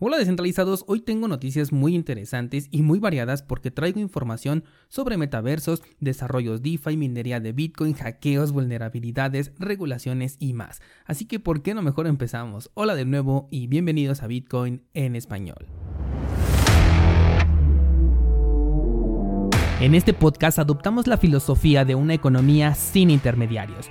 [0.00, 5.82] Hola descentralizados, hoy tengo noticias muy interesantes y muy variadas porque traigo información sobre metaversos,
[5.98, 10.80] desarrollos DeFi, minería de Bitcoin, hackeos, vulnerabilidades, regulaciones y más.
[11.04, 12.70] Así que ¿por qué no mejor empezamos?
[12.74, 15.66] Hola de nuevo y bienvenidos a Bitcoin en español.
[19.80, 23.90] En este podcast adoptamos la filosofía de una economía sin intermediarios,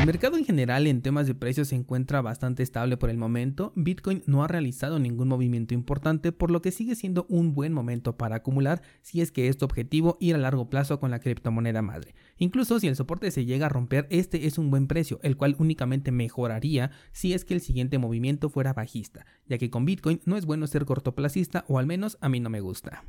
[0.00, 3.74] El mercado en general en temas de precios se encuentra bastante estable por el momento.
[3.76, 8.16] Bitcoin no ha realizado ningún movimiento importante, por lo que sigue siendo un buen momento
[8.16, 11.82] para acumular si es que es tu objetivo ir a largo plazo con la criptomoneda
[11.82, 12.14] madre.
[12.38, 15.54] Incluso si el soporte se llega a romper, este es un buen precio, el cual
[15.58, 20.38] únicamente mejoraría si es que el siguiente movimiento fuera bajista, ya que con Bitcoin no
[20.38, 23.04] es bueno ser cortoplacista o al menos a mí no me gusta.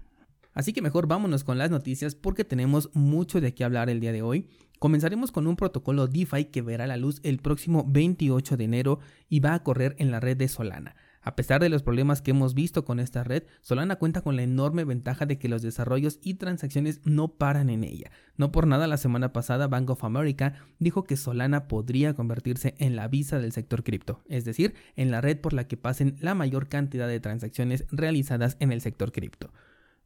[0.53, 4.11] Así que mejor vámonos con las noticias porque tenemos mucho de qué hablar el día
[4.11, 4.47] de hoy.
[4.79, 9.39] Comenzaremos con un protocolo DeFi que verá la luz el próximo 28 de enero y
[9.39, 10.95] va a correr en la red de Solana.
[11.23, 14.41] A pesar de los problemas que hemos visto con esta red, Solana cuenta con la
[14.41, 18.09] enorme ventaja de que los desarrollos y transacciones no paran en ella.
[18.37, 22.95] No por nada la semana pasada Bank of America dijo que Solana podría convertirse en
[22.95, 26.33] la visa del sector cripto, es decir, en la red por la que pasen la
[26.33, 29.51] mayor cantidad de transacciones realizadas en el sector cripto.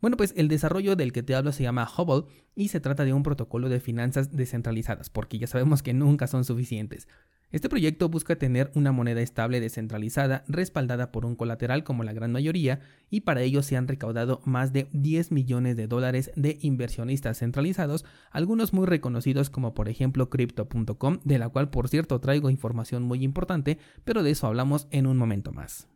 [0.06, 3.14] Bueno, pues el desarrollo del que te hablo se llama Hubble y se trata de
[3.14, 7.08] un protocolo de finanzas descentralizadas, porque ya sabemos que nunca son suficientes.
[7.52, 12.31] Este proyecto busca tener una moneda estable descentralizada respaldada por un colateral como la gran
[12.31, 17.40] mayoría y para ello se han recaudado más de 10 millones de dólares de inversionistas
[17.40, 23.02] centralizados, algunos muy reconocidos como por ejemplo crypto.com, de la cual por cierto traigo información
[23.02, 25.88] muy importante, pero de eso hablamos en un momento más.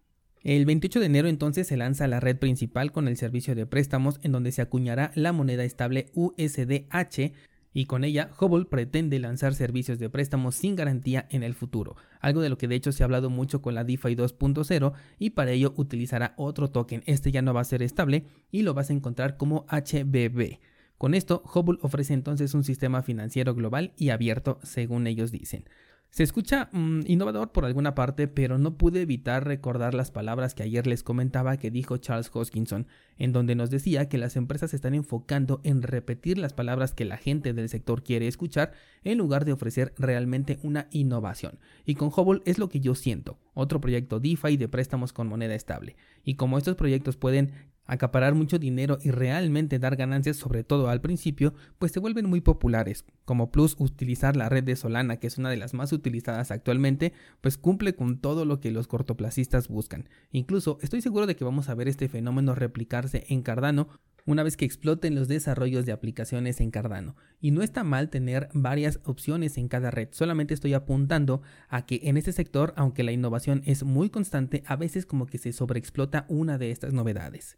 [0.50, 4.20] El 28 de enero entonces se lanza la red principal con el servicio de préstamos
[4.24, 7.34] en donde se acuñará la moneda estable USDH
[7.72, 12.42] y con ella Hubble pretende lanzar servicios de préstamos sin garantía en el futuro, algo
[12.42, 15.52] de lo que de hecho se ha hablado mucho con la DeFi 2.0 y para
[15.52, 18.94] ello utilizará otro token, este ya no va a ser estable y lo vas a
[18.94, 20.58] encontrar como HBB.
[20.98, 25.66] Con esto, Hubble ofrece entonces un sistema financiero global y abierto según ellos dicen.
[26.12, 30.64] Se escucha mm, innovador por alguna parte, pero no pude evitar recordar las palabras que
[30.64, 32.88] ayer les comentaba que dijo Charles Hoskinson,
[33.18, 37.18] en donde nos decía que las empresas están enfocando en repetir las palabras que la
[37.18, 38.72] gente del sector quiere escuchar
[39.04, 41.60] en lugar de ofrecer realmente una innovación.
[41.86, 45.54] Y con Hubble es lo que yo siento, otro proyecto DeFi de préstamos con moneda
[45.54, 45.96] estable.
[46.24, 47.52] Y como estos proyectos pueden
[47.90, 52.40] acaparar mucho dinero y realmente dar ganancias, sobre todo al principio, pues se vuelven muy
[52.40, 53.04] populares.
[53.26, 57.14] Como plus, utilizar la red de Solana, que es una de las más utilizadas actualmente,
[57.42, 60.08] pues cumple con todo lo que los cortoplacistas buscan.
[60.32, 63.90] Incluso estoy seguro de que vamos a ver este fenómeno replicarse en Cardano
[64.26, 67.16] una vez que exploten los desarrollos de aplicaciones en Cardano.
[67.42, 72.02] Y no está mal tener varias opciones en cada red, solamente estoy apuntando a que
[72.04, 76.26] en este sector, aunque la innovación es muy constante, a veces como que se sobreexplota
[76.30, 77.58] una de estas novedades.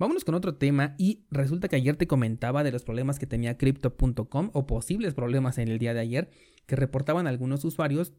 [0.00, 3.58] Vámonos con otro tema y resulta que ayer te comentaba de los problemas que tenía
[3.58, 6.30] crypto.com o posibles problemas en el día de ayer
[6.64, 8.14] que reportaban algunos usuarios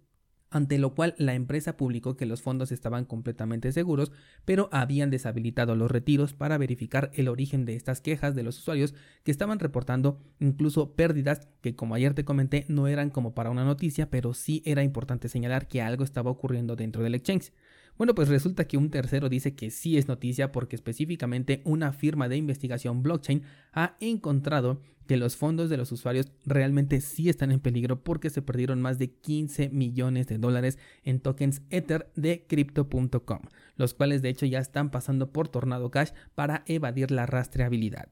[0.52, 4.12] ante lo cual la empresa publicó que los fondos estaban completamente seguros,
[4.46, 8.94] pero habían deshabilitado los retiros para verificar el origen de estas quejas de los usuarios
[9.24, 13.66] que estaban reportando incluso pérdidas que como ayer te comenté no eran como para una
[13.66, 17.52] noticia, pero sí era importante señalar que algo estaba ocurriendo dentro del exchange.
[17.98, 22.30] Bueno, pues resulta que un tercero dice que sí es noticia porque específicamente una firma
[22.30, 23.44] de investigación blockchain
[23.74, 28.42] ha encontrado que los fondos de los usuarios realmente sí están en peligro porque se
[28.42, 33.42] perdieron más de 15 millones de dólares en tokens Ether de crypto.com,
[33.76, 38.10] los cuales de hecho ya están pasando por Tornado Cash para evadir la rastreabilidad.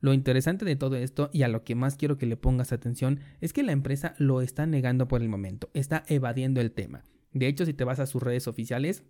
[0.00, 3.20] Lo interesante de todo esto y a lo que más quiero que le pongas atención
[3.40, 7.04] es que la empresa lo está negando por el momento, está evadiendo el tema.
[7.32, 9.04] De hecho, si te vas a sus redes oficiales,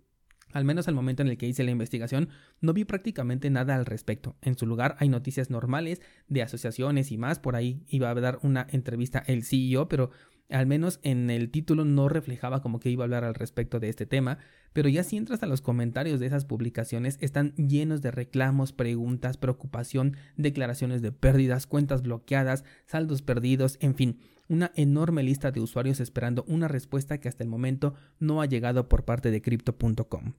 [0.53, 2.29] al menos al momento en el que hice la investigación,
[2.61, 4.37] no vi prácticamente nada al respecto.
[4.41, 7.39] En su lugar hay noticias normales de asociaciones y más.
[7.39, 10.11] Por ahí iba a dar una entrevista el CEO, pero
[10.49, 13.89] al menos en el título no reflejaba como que iba a hablar al respecto de
[13.89, 14.37] este tema,
[14.73, 19.37] pero ya si entras a los comentarios de esas publicaciones están llenos de reclamos, preguntas,
[19.37, 24.19] preocupación, declaraciones de pérdidas, cuentas bloqueadas, saldos perdidos, en fin,
[24.53, 28.87] una enorme lista de usuarios esperando una respuesta que hasta el momento no ha llegado
[28.87, 30.33] por parte de crypto.com.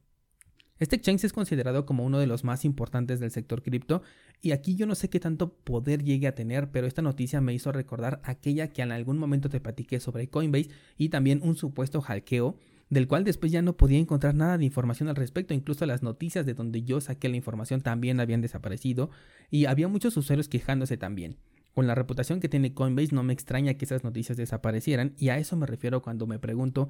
[0.78, 4.02] Este exchange es considerado como uno de los más importantes del sector cripto
[4.40, 7.54] y aquí yo no sé qué tanto poder llegue a tener, pero esta noticia me
[7.54, 12.00] hizo recordar aquella que en algún momento te platiqué sobre Coinbase y también un supuesto
[12.00, 12.56] hackeo
[12.90, 16.46] del cual después ya no podía encontrar nada de información al respecto, incluso las noticias
[16.46, 19.10] de donde yo saqué la información también habían desaparecido
[19.50, 21.36] y había muchos usuarios quejándose también.
[21.74, 25.38] Con la reputación que tiene Coinbase no me extraña que esas noticias desaparecieran y a
[25.38, 26.88] eso me refiero cuando me pregunto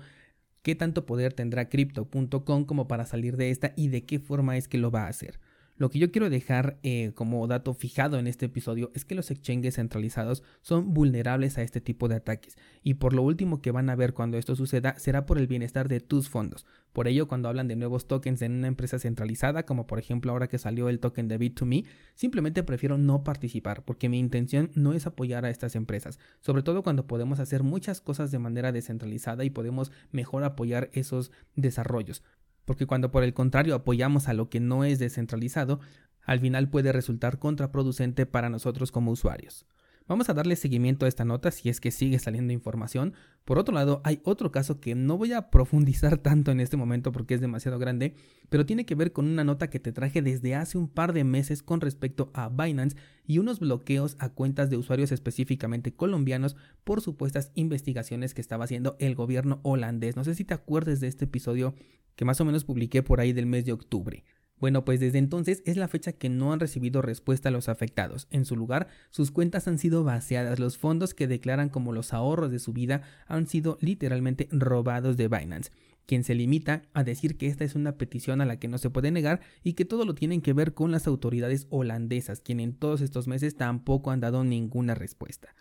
[0.63, 4.69] qué tanto poder tendrá crypto.com como para salir de esta y de qué forma es
[4.69, 5.41] que lo va a hacer.
[5.77, 9.31] Lo que yo quiero dejar eh, como dato fijado en este episodio es que los
[9.31, 13.91] exchanges centralizados son vulnerables a este tipo de ataques y por lo último que van
[13.91, 16.65] a ver cuando esto suceda será por el bienestar de tus fondos.
[16.95, 20.47] Por ello, cuando hablan de nuevos tokens en una empresa centralizada, como por ejemplo ahora
[20.49, 25.07] que salió el token de Bit2Me, simplemente prefiero no participar porque mi intención no es
[25.07, 29.51] apoyar a estas empresas, sobre todo cuando podemos hacer muchas cosas de manera descentralizada y
[29.51, 32.23] podemos mejor apoyar esos desarrollos
[32.65, 35.81] porque cuando por el contrario apoyamos a lo que no es descentralizado,
[36.23, 39.67] al final puede resultar contraproducente para nosotros como usuarios.
[40.07, 43.15] Vamos a darle seguimiento a esta nota si es que sigue saliendo información.
[43.47, 47.11] Por otro lado, hay otro caso que no voy a profundizar tanto en este momento
[47.11, 48.15] porque es demasiado grande,
[48.51, 51.25] pero tiene que ver con una nota que te traje desde hace un par de
[51.25, 56.55] meses con respecto a Binance y unos bloqueos a cuentas de usuarios específicamente colombianos
[56.85, 60.17] por supuestas investigaciones que estaba haciendo el gobierno holandés.
[60.17, 61.75] No sé si te acuerdes de este episodio
[62.15, 64.23] que más o menos publiqué por ahí del mes de octubre.
[64.65, 68.29] Bueno, pues desde entonces es la fecha que no han recibido respuesta a los afectados.
[68.31, 70.59] En su lugar, sus cuentas han sido vaciadas.
[70.59, 75.29] Los fondos que declaran como los ahorros de su vida han sido literalmente robados de
[75.29, 75.71] Binance
[76.07, 78.89] quien se limita a decir que esta es una petición a la que no se
[78.89, 82.73] puede negar y que todo lo tienen que ver con las autoridades holandesas, quien en
[82.73, 85.55] todos estos meses tampoco han dado ninguna respuesta.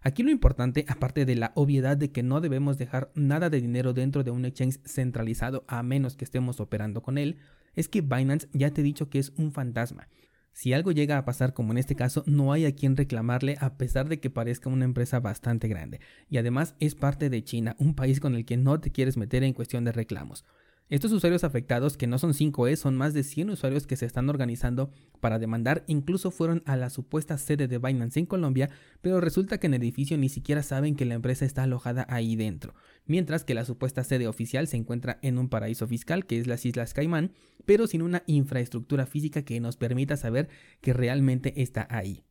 [0.00, 3.92] Aquí lo importante, aparte de la obviedad de que no debemos dejar nada de dinero
[3.92, 7.38] dentro de un exchange centralizado a menos que estemos operando con él,
[7.74, 10.08] es que Binance ya te he dicho que es un fantasma.
[10.52, 13.76] Si algo llega a pasar como en este caso, no hay a quien reclamarle a
[13.76, 16.00] pesar de que parezca una empresa bastante grande.
[16.28, 19.44] Y además es parte de China, un país con el que no te quieres meter
[19.44, 20.44] en cuestión de reclamos.
[20.90, 24.30] Estos usuarios afectados, que no son 5E, son más de 100 usuarios que se están
[24.30, 24.90] organizando
[25.20, 28.70] para demandar, incluso fueron a la supuesta sede de Binance en Colombia,
[29.02, 32.36] pero resulta que en el edificio ni siquiera saben que la empresa está alojada ahí
[32.36, 32.74] dentro,
[33.04, 36.64] mientras que la supuesta sede oficial se encuentra en un paraíso fiscal que es las
[36.64, 37.32] Islas Caimán,
[37.66, 40.48] pero sin una infraestructura física que nos permita saber
[40.80, 42.24] que realmente está ahí.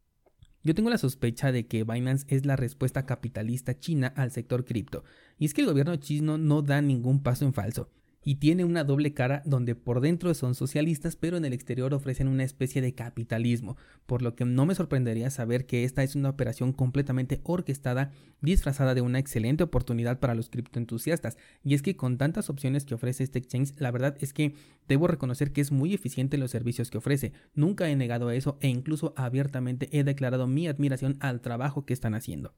[0.63, 5.03] Yo tengo la sospecha de que Binance es la respuesta capitalista china al sector cripto,
[5.37, 7.91] y es que el gobierno chino no da ningún paso en falso
[8.27, 12.27] y tiene una doble cara donde por dentro son socialistas pero en el exterior ofrecen
[12.27, 16.27] una especie de capitalismo, por lo que no me sorprendería saber que esta es una
[16.27, 21.37] operación completamente orquestada disfrazada de una excelente oportunidad para los criptoentusiastas.
[21.63, 24.55] Y es que con tantas opciones que ofrece este exchange la verdad es que
[24.89, 28.57] debo reconocer que es muy eficiente en los servicios que ofrece, nunca he negado eso
[28.59, 32.53] e incluso abiertamente he declarado mi admiración al trabajo que están haciendo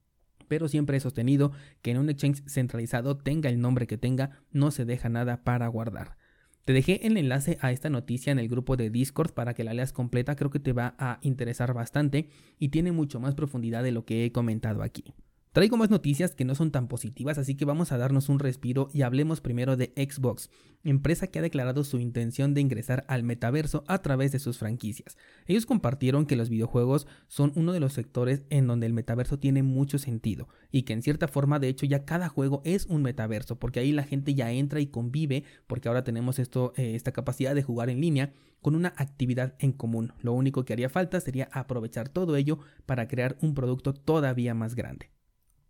[0.49, 4.71] pero siempre he sostenido que en un exchange centralizado tenga el nombre que tenga, no
[4.71, 6.17] se deja nada para guardar.
[6.65, 9.73] Te dejé el enlace a esta noticia en el grupo de Discord para que la
[9.73, 12.29] leas completa, creo que te va a interesar bastante
[12.59, 15.13] y tiene mucho más profundidad de lo que he comentado aquí.
[15.51, 18.87] Traigo más noticias que no son tan positivas, así que vamos a darnos un respiro
[18.93, 20.51] y hablemos primero de Xbox,
[20.83, 25.17] empresa que ha declarado su intención de ingresar al metaverso a través de sus franquicias.
[25.47, 29.63] Ellos compartieron que los videojuegos son uno de los sectores en donde el metaverso tiene
[29.63, 33.57] mucho sentido y que en cierta forma de hecho ya cada juego es un metaverso
[33.57, 37.55] porque ahí la gente ya entra y convive porque ahora tenemos esto, eh, esta capacidad
[37.55, 40.13] de jugar en línea con una actividad en común.
[40.21, 44.75] Lo único que haría falta sería aprovechar todo ello para crear un producto todavía más
[44.75, 45.09] grande.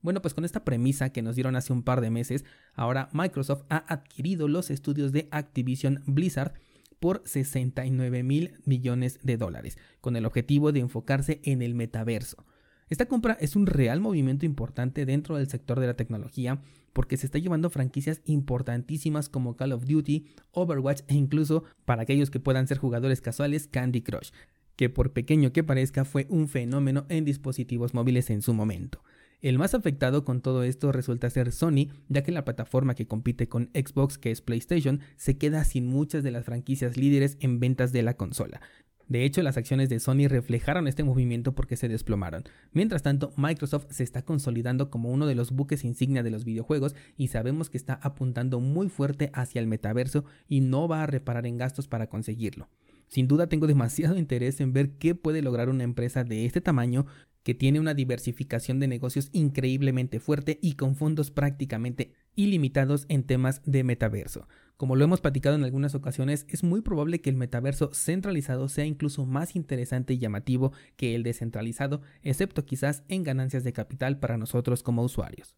[0.01, 3.63] Bueno, pues con esta premisa que nos dieron hace un par de meses, ahora Microsoft
[3.69, 6.53] ha adquirido los estudios de Activision Blizzard
[6.99, 12.45] por 69 mil millones de dólares, con el objetivo de enfocarse en el metaverso.
[12.89, 16.59] Esta compra es un real movimiento importante dentro del sector de la tecnología
[16.91, 22.31] porque se está llevando franquicias importantísimas como Call of Duty, Overwatch e incluso para aquellos
[22.31, 24.31] que puedan ser jugadores casuales Candy Crush,
[24.75, 29.03] que por pequeño que parezca fue un fenómeno en dispositivos móviles en su momento.
[29.41, 33.48] El más afectado con todo esto resulta ser Sony, ya que la plataforma que compite
[33.48, 37.93] con Xbox, que es PlayStation, se queda sin muchas de las franquicias líderes en ventas
[37.93, 38.60] de la consola.
[39.08, 42.43] De hecho, las acciones de Sony reflejaron este movimiento porque se desplomaron.
[42.74, 46.93] Mientras tanto, Microsoft se está consolidando como uno de los buques insignia de los videojuegos
[47.15, 51.48] y sabemos que está apuntando muy fuerte hacia el metaverso y no va a reparar
[51.48, 52.67] en gastos para conseguirlo.
[53.08, 57.08] Sin duda tengo demasiado interés en ver qué puede lograr una empresa de este tamaño
[57.43, 63.62] que tiene una diversificación de negocios increíblemente fuerte y con fondos prácticamente ilimitados en temas
[63.65, 64.48] de metaverso.
[64.77, 68.86] Como lo hemos platicado en algunas ocasiones, es muy probable que el metaverso centralizado sea
[68.86, 74.38] incluso más interesante y llamativo que el descentralizado, excepto quizás en ganancias de capital para
[74.38, 75.55] nosotros como usuarios.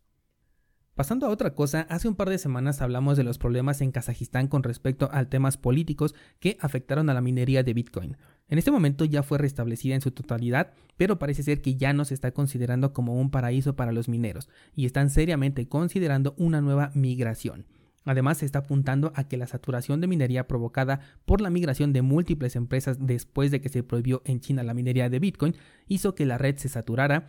[0.95, 4.47] Pasando a otra cosa, hace un par de semanas hablamos de los problemas en Kazajistán
[4.47, 8.17] con respecto a temas políticos que afectaron a la minería de Bitcoin.
[8.51, 12.03] En este momento ya fue restablecida en su totalidad, pero parece ser que ya no
[12.03, 16.91] se está considerando como un paraíso para los mineros y están seriamente considerando una nueva
[16.93, 17.65] migración.
[18.03, 22.01] Además, se está apuntando a que la saturación de minería provocada por la migración de
[22.01, 25.55] múltiples empresas después de que se prohibió en China la minería de Bitcoin
[25.87, 27.27] hizo que la red se saturara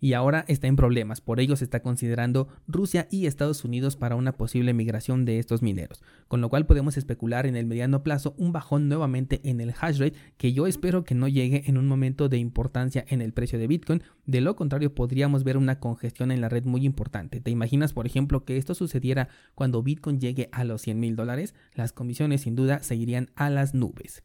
[0.00, 1.20] y ahora está en problemas.
[1.20, 5.62] Por ello se está considerando Rusia y Estados Unidos para una posible migración de estos
[5.62, 9.74] mineros, con lo cual podemos especular en el mediano plazo un bajón nuevamente en el
[9.78, 13.32] hash rate que yo espero que no llegue en un momento de importancia en el
[13.32, 17.40] precio de Bitcoin, de lo contrario podríamos ver una congestión en la red muy importante.
[17.40, 21.54] ¿Te imaginas, por ejemplo, que esto sucediera cuando Bitcoin llegue a los 100 mil dólares?
[21.74, 24.22] Las comisiones sin duda seguirían a las nubes.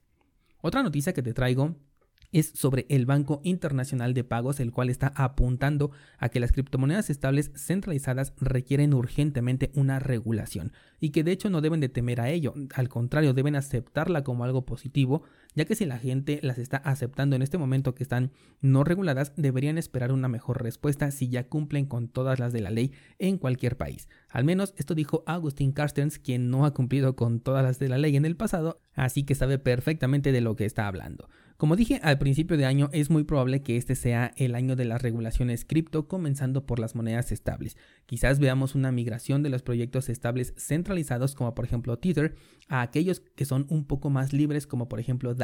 [0.62, 1.75] Otra noticia que te traigo
[2.33, 7.09] es sobre el Banco Internacional de Pagos, el cual está apuntando a que las criptomonedas
[7.09, 12.29] estables centralizadas requieren urgentemente una regulación y que de hecho no deben de temer a
[12.29, 15.23] ello, al contrario, deben aceptarla como algo positivo,
[15.55, 18.31] ya que si la gente las está aceptando en este momento que están
[18.62, 22.72] no reguladas, deberían esperar una mejor respuesta si ya cumplen con todas las de la
[22.72, 24.07] ley en cualquier país.
[24.29, 27.98] Al menos esto dijo Agustín Carstens, quien no ha cumplido con todas las de la
[27.98, 31.29] ley en el pasado, así que sabe perfectamente de lo que está hablando.
[31.57, 34.86] Como dije al principio de año, es muy probable que este sea el año de
[34.86, 37.77] las regulaciones cripto, comenzando por las monedas estables.
[38.05, 42.36] Quizás veamos una migración de los proyectos estables centralizados, como por ejemplo Tether,
[42.67, 45.36] a aquellos que son un poco más libres, como por ejemplo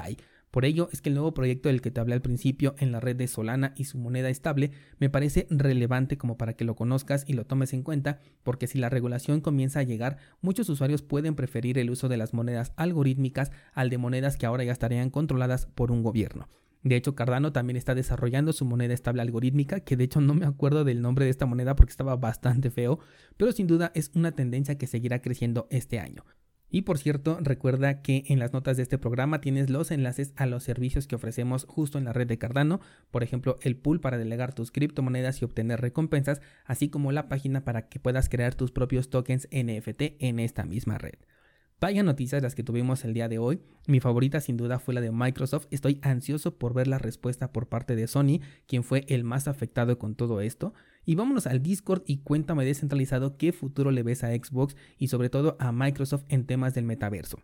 [0.51, 2.99] Por ello es que el nuevo proyecto del que te hablé al principio en la
[2.99, 7.23] red de Solana y su moneda estable me parece relevante como para que lo conozcas
[7.27, 11.35] y lo tomes en cuenta, porque si la regulación comienza a llegar, muchos usuarios pueden
[11.35, 15.67] preferir el uso de las monedas algorítmicas al de monedas que ahora ya estarían controladas
[15.67, 16.49] por un gobierno.
[16.81, 20.45] De hecho, Cardano también está desarrollando su moneda estable algorítmica, que de hecho no me
[20.45, 22.99] acuerdo del nombre de esta moneda porque estaba bastante feo,
[23.37, 26.23] pero sin duda es una tendencia que seguirá creciendo este año.
[26.71, 30.45] Y por cierto, recuerda que en las notas de este programa tienes los enlaces a
[30.45, 34.19] los servicios que ofrecemos justo en la red de Cardano, por ejemplo, el pool para
[34.19, 38.71] delegar tus criptomonedas y obtener recompensas, así como la página para que puedas crear tus
[38.71, 41.15] propios tokens NFT en esta misma red.
[41.81, 43.61] Vaya noticias las que tuvimos el día de hoy.
[43.87, 45.67] Mi favorita sin duda fue la de Microsoft.
[45.71, 49.97] Estoy ansioso por ver la respuesta por parte de Sony, quien fue el más afectado
[49.97, 50.73] con todo esto.
[51.09, 55.31] Y vámonos al Discord y cuéntame descentralizado qué futuro le ves a Xbox y sobre
[55.31, 57.39] todo a Microsoft en temas del metaverso.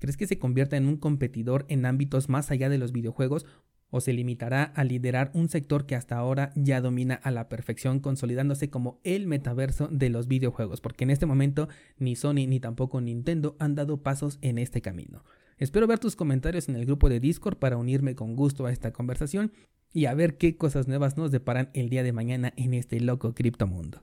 [0.00, 3.46] ¿Crees que se convierta en un competidor en ámbitos más allá de los videojuegos
[3.90, 8.00] o se limitará a liderar un sector que hasta ahora ya domina a la perfección,
[8.00, 13.00] consolidándose como el metaverso de los videojuegos, porque en este momento ni Sony ni tampoco
[13.00, 15.22] Nintendo han dado pasos en este camino.
[15.56, 18.92] Espero ver tus comentarios en el grupo de Discord para unirme con gusto a esta
[18.92, 19.52] conversación
[19.94, 23.32] y a ver qué cosas nuevas nos deparan el día de mañana en este loco
[23.32, 23.92] criptomundo.